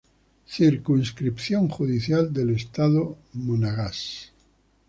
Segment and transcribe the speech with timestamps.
[0.47, 4.33] Circunscripción Judicial del estado Monagas.